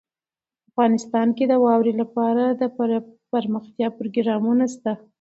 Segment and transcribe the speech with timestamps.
[0.69, 5.03] افغانستان کې د واورې لپاره دپرمختیا پروګرامونه شته دي.